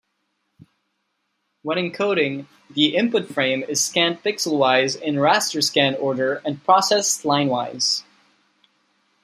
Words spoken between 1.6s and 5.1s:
When encoding, the input frame is scanned pixel-wise